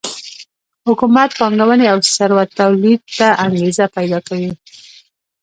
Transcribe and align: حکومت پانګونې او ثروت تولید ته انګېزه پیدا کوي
حکومت 0.87 1.29
پانګونې 1.39 1.85
او 1.93 1.97
ثروت 2.15 2.49
تولید 2.59 3.01
ته 3.17 3.27
انګېزه 3.45 3.85
پیدا 3.95 4.19
کوي 4.27 4.51